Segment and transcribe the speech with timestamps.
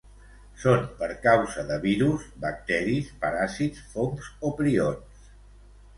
[0.61, 5.29] Són per causa de virus, bacteris, paràsits, fongs o prions.